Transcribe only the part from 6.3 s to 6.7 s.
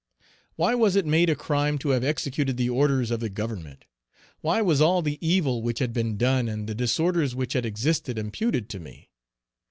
and